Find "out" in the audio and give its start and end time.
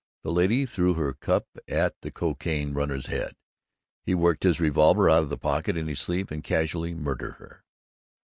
5.11-5.21